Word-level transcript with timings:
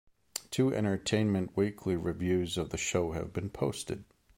Two 0.49 0.73
"Entertainment 0.73 1.51
Weekly" 1.55 1.95
reviews 1.95 2.57
of 2.57 2.71
the 2.71 2.77
show 2.77 3.11
have 3.11 3.31
been 3.31 3.51
posted. 3.51 4.03